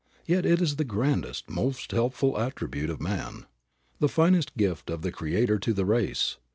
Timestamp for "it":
0.47-0.63